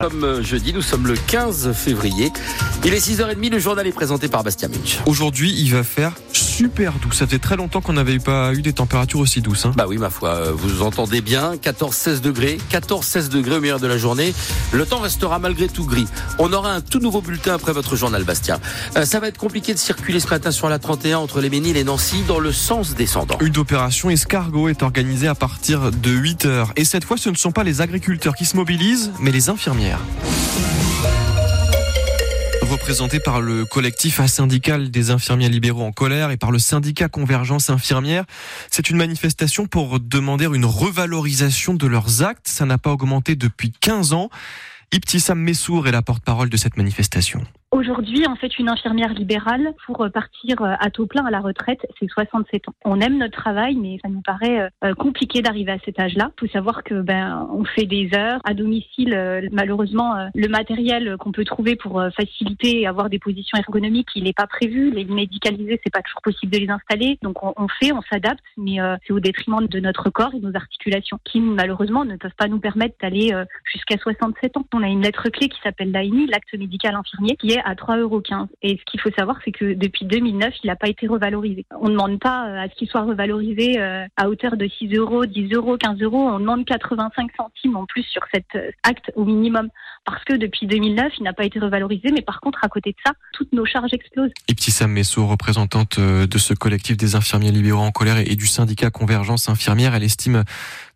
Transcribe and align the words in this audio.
Comme 0.00 0.22
euh, 0.22 0.42
jeudi, 0.44 0.72
nous 0.72 0.80
sommes 0.80 1.08
le 1.08 1.16
15 1.16 1.72
février. 1.72 2.30
Il 2.84 2.94
est 2.94 3.04
6h30, 3.04 3.50
le 3.50 3.58
journal 3.58 3.84
est 3.84 3.92
présenté 3.92 4.28
par 4.28 4.44
Bastien 4.44 4.68
Munch. 4.68 4.98
Aujourd'hui, 5.06 5.52
il 5.58 5.72
va 5.72 5.82
faire 5.82 6.12
super 6.58 6.94
doux. 6.94 7.12
Ça 7.12 7.24
fait 7.28 7.38
très 7.38 7.56
longtemps 7.56 7.80
qu'on 7.80 7.92
n'avait 7.92 8.18
pas 8.18 8.52
eu 8.52 8.62
des 8.62 8.72
températures 8.72 9.20
aussi 9.20 9.40
douces. 9.40 9.64
Hein. 9.64 9.72
Bah 9.76 9.84
oui, 9.86 9.96
ma 9.96 10.10
foi, 10.10 10.30
euh, 10.30 10.52
vous 10.52 10.82
entendez 10.82 11.20
bien, 11.20 11.54
14-16 11.54 12.20
degrés, 12.20 12.58
14-16 12.72 13.28
degrés 13.28 13.58
au 13.58 13.60
milieu 13.60 13.78
de 13.78 13.86
la 13.86 13.96
journée. 13.96 14.34
Le 14.72 14.84
temps 14.84 14.98
restera 14.98 15.38
malgré 15.38 15.68
tout 15.68 15.84
gris. 15.84 16.08
On 16.40 16.52
aura 16.52 16.72
un 16.72 16.80
tout 16.80 16.98
nouveau 16.98 17.20
bulletin 17.20 17.54
après 17.54 17.72
votre 17.72 17.94
journal, 17.94 18.24
Bastien. 18.24 18.58
Euh, 18.96 19.04
ça 19.04 19.20
va 19.20 19.28
être 19.28 19.38
compliqué 19.38 19.72
de 19.72 19.78
circuler 19.78 20.18
ce 20.18 20.26
matin 20.26 20.50
sur 20.50 20.68
la 20.68 20.80
31 20.80 21.18
entre 21.18 21.40
les 21.40 21.48
Méniles 21.48 21.76
et 21.76 21.84
Nancy 21.84 22.24
dans 22.26 22.40
le 22.40 22.50
sens 22.50 22.96
descendant. 22.96 23.38
Une 23.40 23.56
opération 23.56 24.10
escargot 24.10 24.68
est 24.68 24.82
organisée 24.82 25.28
à 25.28 25.36
partir 25.36 25.92
de 25.92 26.10
8 26.10 26.44
heures. 26.46 26.72
Et 26.74 26.84
cette 26.84 27.04
fois, 27.04 27.16
ce 27.16 27.30
ne 27.30 27.36
sont 27.36 27.52
pas 27.52 27.62
les 27.62 27.82
agriculteurs 27.82 28.34
qui 28.34 28.46
se 28.46 28.56
mobilisent, 28.56 29.12
mais 29.20 29.30
les 29.30 29.48
infirmières. 29.48 30.00
Représenté 32.78 33.18
par 33.18 33.40
le 33.40 33.64
collectif 33.64 34.24
syndical 34.26 34.92
des 34.92 35.10
infirmiers 35.10 35.48
libéraux 35.48 35.82
en 35.82 35.90
colère 35.90 36.30
et 36.30 36.36
par 36.36 36.52
le 36.52 36.60
syndicat 36.60 37.08
Convergence 37.08 37.70
Infirmière, 37.70 38.24
c'est 38.70 38.88
une 38.88 38.96
manifestation 38.96 39.66
pour 39.66 39.98
demander 39.98 40.46
une 40.46 40.64
revalorisation 40.64 41.74
de 41.74 41.86
leurs 41.88 42.22
actes. 42.22 42.46
Ça 42.46 42.66
n'a 42.66 42.78
pas 42.78 42.92
augmenté 42.92 43.34
depuis 43.34 43.72
15 43.72 44.12
ans. 44.12 44.30
Ibtissam 44.92 45.40
Messour 45.40 45.88
est 45.88 45.92
la 45.92 46.02
porte-parole 46.02 46.50
de 46.50 46.56
cette 46.56 46.76
manifestation. 46.76 47.42
Aujourd'hui, 47.70 48.26
en 48.26 48.34
fait, 48.34 48.58
une 48.58 48.70
infirmière 48.70 49.12
libérale, 49.12 49.74
pour 49.84 50.00
euh, 50.00 50.08
partir 50.08 50.62
euh, 50.62 50.72
à 50.80 50.88
taux 50.90 51.06
plein 51.06 51.26
à 51.26 51.30
la 51.30 51.40
retraite, 51.40 51.80
c'est 52.00 52.08
67 52.08 52.66
ans. 52.66 52.74
On 52.86 52.98
aime 52.98 53.18
notre 53.18 53.38
travail, 53.38 53.76
mais 53.76 53.98
ça 54.02 54.08
nous 54.08 54.22
paraît 54.22 54.70
euh, 54.84 54.94
compliqué 54.94 55.42
d'arriver 55.42 55.72
à 55.72 55.78
cet 55.84 56.00
âge-là. 56.00 56.30
Il 56.38 56.40
faut 56.40 56.52
savoir 56.52 56.82
que 56.82 57.02
ben 57.02 57.46
on 57.52 57.64
fait 57.64 57.84
des 57.84 58.08
heures 58.14 58.40
à 58.44 58.54
domicile. 58.54 59.48
Malheureusement, 59.52 60.14
le 60.34 60.48
matériel 60.48 61.16
qu'on 61.18 61.30
peut 61.30 61.44
trouver 61.44 61.76
pour 61.76 62.02
faciliter 62.16 62.80
et 62.80 62.86
avoir 62.86 63.10
des 63.10 63.18
positions 63.18 63.58
ergonomiques, 63.58 64.08
il 64.14 64.24
n'est 64.24 64.32
pas 64.32 64.46
prévu. 64.46 64.90
Les 64.90 65.04
médicalisés, 65.04 65.80
c'est 65.84 65.92
pas 65.92 66.00
toujours 66.02 66.22
possible 66.22 66.52
de 66.52 66.58
les 66.58 66.70
installer. 66.70 67.18
Donc 67.22 67.42
on, 67.42 67.68
fait, 67.80 67.92
on 67.92 68.02
s'adapte, 68.02 68.42
mais 68.56 68.78
c'est 69.06 69.12
au 69.12 69.20
détriment 69.20 69.66
de 69.66 69.80
notre 69.80 70.10
corps 70.10 70.34
et 70.34 70.40
de 70.40 70.46
nos 70.46 70.56
articulations, 70.56 71.18
qui 71.24 71.40
malheureusement 71.40 72.04
ne 72.04 72.16
peuvent 72.16 72.36
pas 72.36 72.48
nous 72.48 72.60
permettre 72.60 72.96
d'aller 73.00 73.32
jusqu'à 73.64 73.98
67 73.98 74.56
ans. 74.56 74.64
On 74.72 74.82
a 74.82 74.88
une 74.88 75.02
lettre 75.02 75.28
clé 75.28 75.48
qui 75.48 75.60
s'appelle 75.62 75.92
l'AINI, 75.92 76.26
l'acte 76.26 76.54
médical 76.54 76.94
infirmier, 76.94 77.36
qui 77.36 77.52
est 77.52 77.57
à 77.64 77.74
3,15 77.74 78.00
euros. 78.00 78.22
Et 78.62 78.78
ce 78.78 78.84
qu'il 78.90 79.00
faut 79.00 79.10
savoir, 79.16 79.38
c'est 79.44 79.52
que 79.52 79.74
depuis 79.74 80.04
2009, 80.04 80.54
il 80.62 80.66
n'a 80.68 80.76
pas 80.76 80.88
été 80.88 81.06
revalorisé. 81.06 81.66
On 81.80 81.86
ne 81.86 81.92
demande 81.92 82.18
pas 82.20 82.48
euh, 82.48 82.64
à 82.64 82.68
ce 82.68 82.74
qu'il 82.74 82.88
soit 82.88 83.02
revalorisé 83.02 83.80
euh, 83.80 84.06
à 84.16 84.28
hauteur 84.28 84.56
de 84.56 84.68
6 84.68 84.94
euros, 84.94 85.26
10 85.26 85.52
euros, 85.54 85.76
15 85.76 86.00
euros. 86.02 86.18
On 86.18 86.40
demande 86.40 86.64
85 86.64 87.30
centimes 87.36 87.76
en 87.76 87.86
plus 87.86 88.02
sur 88.04 88.22
cet 88.32 88.46
euh, 88.54 88.70
acte 88.82 89.10
au 89.14 89.24
minimum. 89.24 89.68
Parce 90.04 90.24
que 90.24 90.34
depuis 90.34 90.66
2009, 90.66 91.12
il 91.18 91.24
n'a 91.24 91.32
pas 91.32 91.44
été 91.44 91.58
revalorisé. 91.58 92.10
Mais 92.12 92.22
par 92.22 92.40
contre, 92.40 92.60
à 92.62 92.68
côté 92.68 92.90
de 92.90 92.96
ça, 93.04 93.12
toutes 93.32 93.52
nos 93.52 93.64
charges 93.64 93.92
explosent. 93.92 94.32
Sam 94.68 94.92
Messot, 94.92 95.26
représentante 95.26 95.98
de 95.98 96.38
ce 96.38 96.52
collectif 96.52 96.96
des 96.96 97.16
infirmiers 97.16 97.50
libéraux 97.50 97.80
en 97.80 97.90
colère 97.90 98.18
et 98.18 98.36
du 98.36 98.46
syndicat 98.46 98.90
Convergence 98.90 99.48
Infirmière, 99.48 99.94
elle 99.94 100.04
estime 100.04 100.44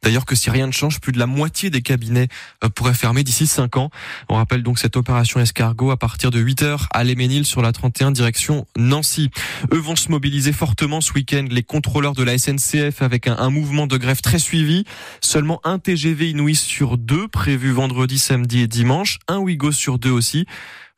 D'ailleurs 0.03 0.27
que 0.27 0.34
si 0.34 0.50
rien 0.50 0.67
ne 0.67 0.72
change, 0.72 1.00
plus 1.00 1.12
de 1.12 1.19
la 1.19 1.27
moitié 1.27 1.70
des 1.70 1.81
cabinets 1.81 2.28
euh, 2.64 2.69
pourraient 2.69 2.95
fermer 2.95 3.22
d'ici 3.22 3.47
5 3.47 3.77
ans. 3.77 3.91
On 4.28 4.34
rappelle 4.34 4.62
donc 4.62 4.78
cette 4.78 4.97
opération 4.97 5.39
escargot 5.39 5.92
à 5.92 5.97
partir 5.97 6.31
de 6.31 6.41
8 6.41 6.62
heures 6.62 6.89
à 6.92 7.05
Léménil 7.05 7.47
sur 7.47 7.62
la 7.62 7.72
31 7.72 8.11
direction 8.11 8.67
Nancy. 8.77 9.30
Eux 9.73 9.78
vont 9.78 9.95
se 9.95 10.11
mobiliser 10.11 10.53
fortement 10.53 11.00
ce 11.00 11.12
week-end. 11.12 11.47
Les 11.50 11.62
contrôleurs 11.62 12.14
de 12.14 12.25
la 12.25 12.36
SNCF 12.36 13.00
avec 13.00 13.28
un, 13.28 13.50
mouvement 13.50 13.86
de 13.86 13.97
grève 13.97 14.20
très 14.20 14.39
suivi. 14.39 14.84
Seulement 15.20 15.61
un 15.64 15.78
TGV 15.78 16.30
Inouï 16.30 16.56
sur 16.56 16.98
deux 16.98 17.28
prévu 17.28 17.70
vendredi, 17.70 18.19
samedi 18.19 18.61
et 18.61 18.67
dimanche. 18.67 19.19
Un 19.28 19.39
Ouigo 19.39 19.70
sur 19.70 19.98
deux 19.98 20.11
aussi. 20.11 20.47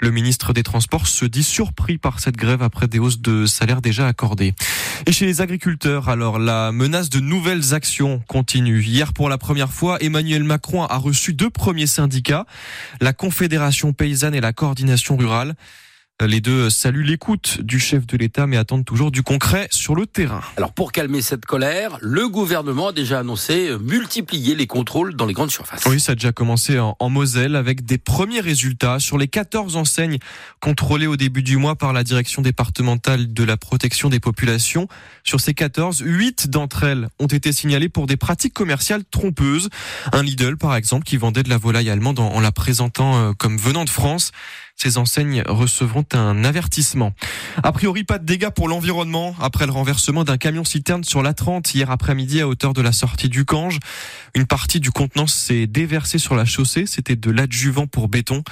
Le 0.04 0.10
ministre 0.10 0.52
des 0.52 0.62
Transports 0.62 1.06
se 1.06 1.24
dit 1.24 1.42
surpris 1.42 1.96
par 1.96 2.20
cette 2.20 2.36
grève 2.36 2.62
après 2.62 2.88
des 2.88 2.98
hausses 2.98 3.22
de 3.22 3.46
salaire 3.46 3.80
déjà 3.80 4.06
accordées. 4.06 4.52
Et 5.06 5.12
chez 5.12 5.24
les 5.24 5.40
agriculteurs, 5.40 6.10
alors 6.10 6.38
la 6.38 6.72
menace 6.72 7.08
de 7.08 7.20
nouvelles 7.20 7.72
actions 7.72 8.22
continue. 8.28 8.82
Hier, 8.82 9.14
pour 9.14 9.30
la 9.30 9.38
première 9.38 9.70
fois, 9.70 9.96
Emmanuel 10.02 10.44
Macron 10.44 10.84
a 10.84 10.98
reçu 10.98 11.32
deux 11.32 11.48
premiers 11.48 11.86
syndicats, 11.86 12.44
la 13.00 13.14
Confédération 13.14 13.94
paysanne 13.94 14.34
et 14.34 14.42
la 14.42 14.52
Coordination 14.52 15.16
rurale. 15.16 15.54
Les 16.22 16.40
deux 16.40 16.70
saluent 16.70 17.02
l'écoute 17.02 17.60
du 17.60 17.80
chef 17.80 18.06
de 18.06 18.16
l'État, 18.16 18.46
mais 18.46 18.56
attendent 18.56 18.84
toujours 18.84 19.10
du 19.10 19.24
concret 19.24 19.66
sur 19.72 19.96
le 19.96 20.06
terrain. 20.06 20.42
Alors 20.56 20.72
pour 20.72 20.92
calmer 20.92 21.20
cette 21.22 21.44
colère, 21.44 21.98
le 22.00 22.28
gouvernement 22.28 22.88
a 22.88 22.92
déjà 22.92 23.18
annoncé 23.18 23.76
multiplier 23.80 24.54
les 24.54 24.68
contrôles 24.68 25.16
dans 25.16 25.26
les 25.26 25.34
grandes 25.34 25.50
surfaces. 25.50 25.82
Oui, 25.86 25.98
ça 25.98 26.12
a 26.12 26.14
déjà 26.14 26.30
commencé 26.30 26.78
en, 26.78 27.10
Moselle 27.10 27.56
avec 27.56 27.84
des 27.84 27.98
premiers 27.98 28.40
résultats 28.40 29.00
sur 29.00 29.18
les 29.18 29.26
14 29.26 29.74
enseignes 29.74 30.18
contrôlées 30.60 31.08
au 31.08 31.16
début 31.16 31.42
du 31.42 31.56
mois 31.56 31.74
par 31.74 31.92
la 31.92 32.04
direction 32.04 32.42
départementale 32.42 33.32
de 33.32 33.42
la 33.42 33.56
protection 33.56 34.08
des 34.08 34.20
populations. 34.20 34.86
Sur 35.24 35.40
ces 35.40 35.52
14, 35.52 36.00
8 36.04 36.48
d'entre 36.48 36.84
elles 36.84 37.08
ont 37.18 37.26
été 37.26 37.50
signalées 37.50 37.88
pour 37.88 38.06
des 38.06 38.16
pratiques 38.16 38.54
commerciales 38.54 39.04
trompeuses. 39.04 39.68
Un 40.12 40.22
Lidl, 40.22 40.56
par 40.58 40.76
exemple, 40.76 41.04
qui 41.04 41.16
vendait 41.16 41.42
de 41.42 41.50
la 41.50 41.58
volaille 41.58 41.90
allemande 41.90 42.20
en 42.20 42.38
la 42.38 42.52
présentant 42.52 43.16
euh, 43.16 43.32
comme 43.32 43.58
venant 43.58 43.84
de 43.84 43.90
France. 43.90 44.30
Ces 44.76 44.98
enseignes 44.98 45.42
recevront 45.46 46.04
un 46.12 46.44
avertissement. 46.44 47.12
A 47.62 47.72
priori, 47.72 48.04
pas 48.04 48.18
de 48.18 48.26
dégâts 48.26 48.50
pour 48.50 48.68
l'environnement 48.68 49.34
après 49.40 49.66
le 49.66 49.72
renversement 49.72 50.24
d'un 50.24 50.36
camion 50.36 50.64
citerne 50.64 51.04
sur 51.04 51.22
la 51.22 51.32
30 51.32 51.74
hier 51.74 51.90
après-midi 51.90 52.40
à 52.40 52.48
hauteur 52.48 52.72
de 52.72 52.82
la 52.82 52.92
sortie 52.92 53.28
du 53.28 53.44
Cange. 53.44 53.78
Une 54.34 54.46
partie 54.46 54.80
du 54.80 54.90
contenant 54.90 55.26
s'est 55.26 55.66
déversée 55.66 56.18
sur 56.18 56.34
la 56.34 56.44
chaussée. 56.44 56.86
C'était 56.86 57.16
de 57.16 57.30
l'adjuvant 57.30 57.86
pour 57.86 58.08
béton. 58.08 58.42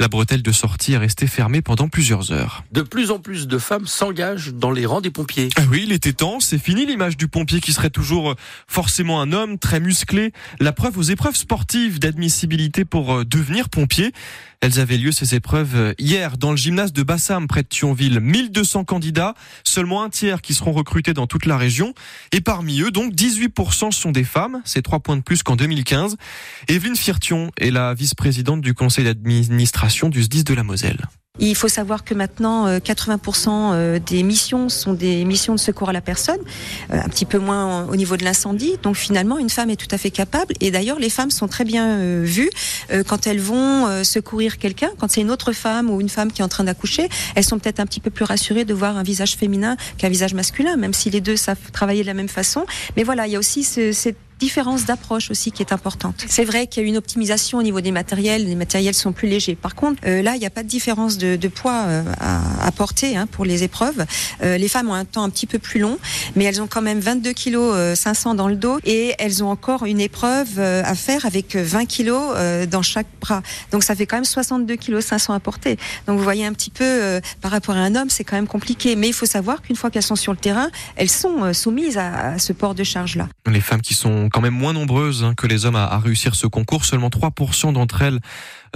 La 0.00 0.08
bretelle 0.08 0.42
de 0.42 0.50
sortie 0.50 0.94
est 0.94 0.98
restée 0.98 1.28
fermée 1.28 1.62
pendant 1.62 1.88
plusieurs 1.88 2.32
heures. 2.32 2.64
De 2.72 2.82
plus 2.82 3.12
en 3.12 3.20
plus 3.20 3.46
de 3.46 3.58
femmes 3.58 3.86
s'engagent 3.86 4.52
dans 4.52 4.72
les 4.72 4.86
rangs 4.86 5.00
des 5.00 5.12
pompiers. 5.12 5.50
Ah 5.54 5.62
oui, 5.70 5.84
il 5.86 5.92
était 5.92 6.12
temps, 6.12 6.40
c'est 6.40 6.58
fini 6.58 6.84
l'image 6.84 7.16
du 7.16 7.28
pompier 7.28 7.60
qui 7.60 7.72
serait 7.72 7.90
toujours 7.90 8.34
forcément 8.66 9.20
un 9.20 9.32
homme 9.32 9.56
très 9.56 9.78
musclé. 9.78 10.32
La 10.58 10.72
preuve 10.72 10.98
aux 10.98 11.02
épreuves 11.02 11.36
sportives 11.36 12.00
d'admissibilité 12.00 12.84
pour 12.84 13.14
euh, 13.14 13.24
devenir 13.24 13.68
pompier. 13.68 14.12
Elles 14.64 14.80
avaient 14.80 14.96
lieu 14.96 15.12
ces 15.12 15.34
épreuves 15.34 15.76
euh, 15.76 15.92
hier 15.98 16.38
dans 16.38 16.50
le 16.50 16.56
gymnase 16.56 16.94
de 16.94 17.02
Bassam 17.02 17.48
près 17.48 17.62
de 17.62 17.68
Thionville. 17.68 18.18
1200 18.20 18.84
candidats, 18.84 19.34
seulement 19.62 20.02
un 20.02 20.08
tiers 20.08 20.40
qui 20.40 20.54
seront 20.54 20.72
recrutés 20.72 21.12
dans 21.12 21.26
toute 21.26 21.44
la 21.44 21.58
région. 21.58 21.92
Et 22.32 22.40
parmi 22.40 22.80
eux, 22.80 22.90
donc, 22.90 23.12
18% 23.12 23.92
sont 23.92 24.10
des 24.10 24.24
femmes. 24.24 24.62
C'est 24.64 24.80
trois 24.80 25.00
points 25.00 25.18
de 25.18 25.22
plus 25.22 25.42
qu'en 25.42 25.56
2015. 25.56 26.16
Evelyne 26.68 26.96
Firtion 26.96 27.52
est 27.58 27.70
la 27.70 27.92
vice-présidente 27.92 28.62
du 28.62 28.72
conseil 28.72 29.04
d'administration 29.04 30.08
du 30.08 30.22
SDIS 30.22 30.44
de 30.44 30.54
la 30.54 30.62
Moselle. 30.62 31.08
Il 31.40 31.56
faut 31.56 31.66
savoir 31.66 32.04
que 32.04 32.14
maintenant, 32.14 32.68
80% 32.78 33.48
euh, 33.48 33.74
euh, 33.74 33.98
des 33.98 34.22
missions 34.22 34.68
sont 34.68 34.92
des 34.92 35.24
missions 35.24 35.52
de 35.52 35.58
secours 35.58 35.88
à 35.88 35.92
la 35.92 36.00
personne, 36.00 36.38
euh, 36.92 37.00
un 37.02 37.08
petit 37.08 37.24
peu 37.24 37.38
moins 37.38 37.88
au 37.88 37.96
niveau 37.96 38.16
de 38.16 38.22
l'incendie. 38.22 38.76
Donc 38.84 38.94
finalement, 38.94 39.38
une 39.38 39.50
femme 39.50 39.68
est 39.68 39.74
tout 39.74 39.92
à 39.92 39.98
fait 39.98 40.12
capable. 40.12 40.54
Et 40.60 40.70
d'ailleurs, 40.70 41.00
les 41.00 41.10
femmes 41.10 41.32
sont 41.32 41.48
très 41.48 41.64
bien 41.64 42.22
vues 42.22 42.50
quand 43.08 43.26
elles 43.26 43.40
vont 43.40 44.04
secourir 44.04 44.58
quelqu'un. 44.58 44.90
Quand 44.98 45.10
c'est 45.10 45.22
une 45.22 45.30
autre 45.32 45.52
femme 45.52 45.90
ou 45.90 46.00
une 46.00 46.08
femme 46.08 46.30
qui 46.30 46.40
est 46.40 46.44
en 46.44 46.48
train 46.48 46.64
d'accoucher, 46.64 47.08
elles 47.34 47.42
sont 47.42 47.58
peut-être 47.58 47.80
un 47.80 47.86
petit 47.86 48.00
peu 48.00 48.10
plus 48.10 48.24
rassurées 48.24 48.64
de 48.64 48.74
voir 48.74 48.96
un 48.96 49.02
visage 49.02 49.34
féminin 49.34 49.76
qu'un 49.98 50.10
visage 50.10 50.34
masculin, 50.34 50.76
même 50.76 50.94
si 50.94 51.10
les 51.10 51.20
deux 51.20 51.36
savent 51.36 51.58
travailler 51.72 52.02
de 52.02 52.06
la 52.06 52.14
même 52.14 52.28
façon. 52.28 52.64
Mais 52.96 53.02
voilà, 53.02 53.26
il 53.26 53.32
y 53.32 53.36
a 53.36 53.40
aussi 53.40 53.64
ce, 53.64 53.90
cette 53.90 54.18
différence 54.38 54.84
d'approche 54.84 55.30
aussi 55.30 55.52
qui 55.52 55.62
est 55.62 55.72
importante. 55.72 56.24
C'est 56.28 56.44
vrai 56.44 56.66
qu'il 56.66 56.82
y 56.82 56.86
a 56.86 56.88
une 56.88 56.96
optimisation 56.96 57.58
au 57.58 57.62
niveau 57.62 57.80
des 57.80 57.92
matériels, 57.92 58.46
les 58.46 58.54
matériels 58.54 58.94
sont 58.94 59.12
plus 59.12 59.28
légers. 59.28 59.54
Par 59.54 59.74
contre, 59.74 60.00
euh, 60.06 60.22
là, 60.22 60.34
il 60.34 60.40
n'y 60.40 60.46
a 60.46 60.50
pas 60.50 60.62
de 60.62 60.68
différence 60.68 61.18
de, 61.18 61.48
poids 61.48 61.84
euh, 61.86 62.02
à, 62.20 62.70
porter 62.72 63.16
hein, 63.16 63.26
pour 63.26 63.44
les 63.44 63.62
épreuves. 63.62 64.04
Euh, 64.42 64.58
les 64.58 64.68
femmes 64.68 64.90
ont 64.90 64.94
un 64.94 65.04
temps 65.04 65.22
un 65.22 65.30
petit 65.30 65.46
peu 65.46 65.58
plus 65.58 65.80
long, 65.80 65.98
mais 66.34 66.44
elles 66.44 66.60
ont 66.60 66.66
quand 66.66 66.82
même 66.82 67.00
22 67.00 67.32
kg 67.32 67.94
500 67.94 68.34
dans 68.34 68.48
le 68.48 68.56
dos 68.56 68.78
et 68.84 69.14
elles 69.18 69.44
ont 69.44 69.50
encore 69.50 69.84
une 69.84 70.00
épreuve 70.00 70.58
à 70.58 70.94
faire 70.94 71.26
avec 71.26 71.56
20 71.56 71.86
kg 71.86 72.66
dans 72.68 72.82
chaque 72.82 73.06
bras. 73.20 73.42
Donc 73.70 73.84
ça 73.84 73.94
fait 73.94 74.06
quand 74.06 74.16
même 74.16 74.24
62 74.24 74.76
kg 74.76 75.00
500 75.00 75.34
à 75.34 75.40
porter. 75.40 75.76
Donc 76.06 76.18
vous 76.18 76.24
voyez 76.24 76.44
un 76.44 76.52
petit 76.52 76.70
peu 76.70 77.20
par 77.40 77.50
rapport 77.50 77.76
à 77.76 77.80
un 77.80 77.94
homme, 77.94 78.10
c'est 78.10 78.24
quand 78.24 78.36
même 78.36 78.46
compliqué. 78.46 78.96
Mais 78.96 79.08
il 79.08 79.12
faut 79.12 79.26
savoir 79.26 79.62
qu'une 79.62 79.76
fois 79.76 79.90
qu'elles 79.90 80.02
sont 80.02 80.16
sur 80.16 80.32
le 80.32 80.38
terrain, 80.38 80.70
elles 80.96 81.10
sont 81.10 81.52
soumises 81.52 81.98
à, 81.98 82.32
à 82.32 82.38
ce 82.38 82.52
port 82.52 82.74
de 82.74 82.84
charge-là. 82.84 83.28
Les 83.46 83.60
femmes 83.60 83.82
qui 83.82 83.94
sont 83.94 84.23
quand 84.28 84.40
même 84.40 84.54
moins 84.54 84.72
nombreuses 84.72 85.24
hein, 85.24 85.34
que 85.34 85.46
les 85.46 85.66
hommes 85.66 85.76
à, 85.76 85.98
réussir 85.98 86.34
ce 86.34 86.46
concours. 86.46 86.84
Seulement 86.84 87.08
3% 87.08 87.72
d'entre 87.72 88.02
elles 88.02 88.20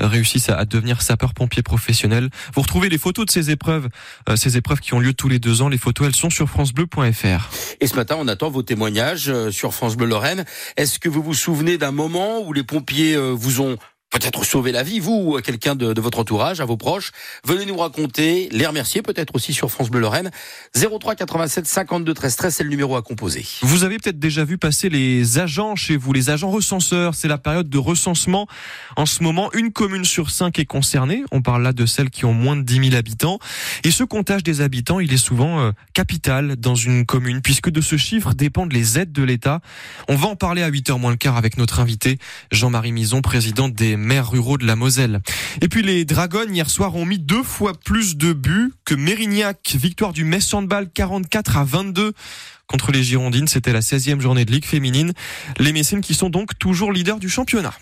euh, 0.01 0.07
réussissent 0.07 0.49
à, 0.49 0.65
devenir 0.65 1.03
sapeurs-pompiers 1.03 1.63
professionnels. 1.63 2.31
Vous 2.55 2.63
retrouvez 2.63 2.89
les 2.89 2.99
photos 2.99 3.27
de 3.27 3.31
ces 3.31 3.51
épreuves, 3.51 3.89
euh, 4.29 4.37
ces 4.37 4.57
épreuves 4.57 4.81
qui 4.81 4.95
ont 4.95 5.01
lieu 5.01 5.15
tous 5.15 5.29
les 5.29 5.39
deux 5.39 5.63
ans. 5.63 5.69
Les 5.69 5.79
photos, 5.79 6.09
elles 6.09 6.17
sont 6.17 6.31
sur 6.31 6.49
francebleu.fr. 6.49 7.51
Et 7.81 7.87
ce 7.87 7.95
matin, 7.97 8.17
on 8.19 8.29
attend 8.29 8.51
vos 8.51 8.63
témoignages 8.63 9.29
euh, 9.29 9.51
sur 9.51 9.75
France 9.75 9.97
Bleu 9.97 10.07
Lorraine. 10.07 10.45
Est-ce 10.77 10.99
que 10.99 11.09
vous 11.09 11.23
vous 11.23 11.35
souvenez 11.35 11.79
d'un 11.79 11.93
moment 11.93 12.41
où 12.41 12.53
les 12.53 12.63
pompiers 12.63 13.17
vous 13.17 13.61
ont 13.61 13.77
peut-être 14.11 14.45
sauver 14.45 14.73
la 14.73 14.83
vie, 14.83 15.01
vous 15.01 15.21
ou 15.25 15.37
à 15.37 15.43
quelqu'un 15.43 15.75
de, 15.75 15.93
de, 15.93 16.01
votre 16.01 16.19
entourage, 16.19 16.61
à 16.61 16.65
vos 16.65 16.77
proches. 16.77 17.13
Venez 17.45 17.67
nous 17.67 17.77
raconter, 17.77 18.49
les 18.53 18.67
remercier 18.67 19.03
peut-être 19.03 19.35
aussi 19.35 19.53
sur 19.53 19.71
France 19.71 19.91
Bleu 19.91 20.01
Lorraine. 20.01 20.31
03 20.75 21.15
87 21.15 21.67
52 21.67 22.15
13 22.15 22.37
13, 22.37 22.55
c'est 22.55 22.65
le 22.65 22.71
numéro 22.71 22.97
à 22.97 23.03
composer. 23.03 23.45
Vous 23.63 23.85
avez 23.85 23.99
peut-être 23.99 24.19
déjà 24.19 24.45
vu 24.45 24.57
passer 24.57 24.89
les 24.89 25.39
agents 25.39 25.77
chez 25.77 25.97
vous, 25.97 26.13
les 26.13 26.31
agents 26.31 26.51
recenseurs. 26.51 27.15
C'est 27.15 27.29
la 27.29 27.39
période 27.39 27.69
de 27.69 27.79
recensement. 27.79 28.47
En 28.97 29.07
ce 29.07 29.23
moment, 29.23 29.53
une 29.53 29.73
commune 29.73 30.05
sur 30.05 30.31
cinq 30.31 30.59
est 30.59 30.65
concernée. 30.65 31.23
On 31.31 31.43
parle 31.43 31.63
là 31.63 31.73
de 31.73 31.85
celles 31.85 32.11
qui 32.11 32.25
ont 32.25 32.33
moins 32.33 32.57
de 32.57 32.63
10 32.63 32.91
000 32.91 32.97
habitants. 32.97 33.39
Et 33.85 33.91
ce 33.91 34.05
comptage 34.05 34.43
des 34.43 34.63
habitants, 34.63 35.01
il 35.01 35.13
est 35.13 35.19
souvent 35.19 35.61
euh, 35.61 35.73
capital 35.93 36.57
dans 36.57 36.75
une 36.75 37.05
commune, 37.05 37.43
puisque 37.43 37.71
de 37.71 37.81
ce 37.81 37.97
chiffre 37.97 38.33
dépendent 38.33 38.73
les 38.73 38.99
aides 38.99 39.13
de 39.13 39.23
l'État. 39.23 39.61
On 40.09 40.17
va 40.17 40.29
en 40.29 40.37
parler 40.37 40.63
à 40.63 40.71
8h 40.71 40.99
moins 40.99 41.11
le 41.11 41.17
quart 41.17 41.37
avec 41.37 41.59
notre 41.59 41.81
invité, 41.81 42.19
Jean-Marie 42.53 42.93
Mison, 42.93 43.21
président 43.21 43.69
des 43.69 43.98
maires 43.99 44.31
ruraux 44.31 44.59
de 44.59 44.67
la 44.67 44.77
Moselle. 44.77 45.21
Et 45.61 45.69
puis 45.69 45.83
les 45.83 46.05
Dragons 46.05 46.49
hier 46.51 46.71
soir 46.71 46.97
ont 46.97 47.05
mis 47.05 47.19
deux 47.19 47.43
fois 47.43 47.73
plus 47.75 48.17
de 48.17 48.33
buts 48.33 48.73
que 48.85 48.95
Mérignac. 48.95 49.75
Victoire 49.75 50.13
du 50.13 50.25
Metz 50.25 50.53
Handball 50.55 50.91
44 50.93 51.57
à 51.57 51.65
22 51.65 52.13
contre 52.67 52.93
les 52.93 53.03
Girondines. 53.03 53.49
C'était 53.49 53.73
la 53.73 53.81
16e 53.81 54.21
journée 54.21 54.45
de 54.45 54.53
Ligue 54.53 54.65
féminine. 54.65 55.13
Les 55.59 55.73
Messines 55.73 56.01
qui 56.01 56.15
sont 56.15 56.31
donc 56.31 56.59
toujours 56.59 56.93
leaders 56.93 57.19
du 57.19 57.29
championnat. 57.29 57.75